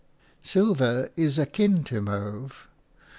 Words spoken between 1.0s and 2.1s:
is akin to